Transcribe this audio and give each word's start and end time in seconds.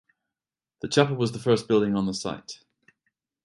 The 0.81 0.87
chapel 0.87 1.15
was 1.15 1.31
the 1.31 1.37
first 1.37 1.67
building 1.67 1.95
on 1.95 2.07
the 2.07 2.15
site. 2.15 2.57